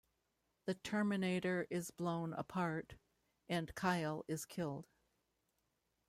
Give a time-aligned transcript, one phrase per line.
[0.65, 2.95] The Terminator is blown apart,
[3.47, 4.87] and Kyle is killed.